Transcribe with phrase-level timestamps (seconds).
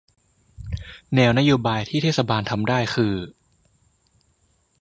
[1.15, 3.13] แนวนโยบายที่เทศบาลทำได้คือ